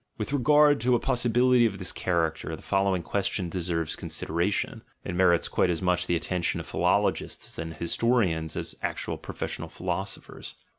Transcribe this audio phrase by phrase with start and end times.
[0.17, 4.81] With regard to a possibility of this char acter, the following question deserves consideration.
[5.05, 9.19] It mer its quite as much the attention of philologists and historians as of actual
[9.19, 10.55] professional philosophers.